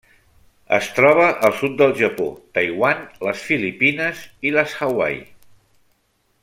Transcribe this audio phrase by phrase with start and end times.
[0.77, 2.27] Es troba al sud del Japó,
[2.59, 5.25] Taiwan, les Filipines i les Hawaii.